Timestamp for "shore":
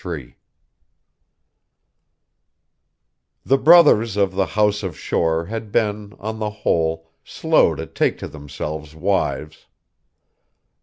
4.97-5.45